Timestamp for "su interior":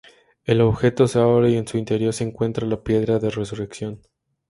1.67-2.11